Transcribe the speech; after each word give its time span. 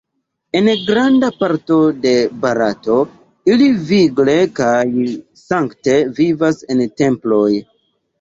En 0.59 0.67
granda 0.85 1.27
parto 1.41 1.75
de 2.05 2.13
Barato 2.45 2.95
ili 3.55 3.67
vigle 3.89 4.35
kaj 4.61 4.79
sankte 5.43 5.95
vivas 6.21 6.59
en 6.77 6.83
temploj. 7.03 7.51